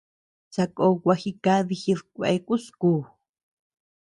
Sakó 0.53 0.85
gua 1.01 1.15
jikadi 1.21 1.75
jidkueakus 1.81 2.65
kú. 2.79 2.91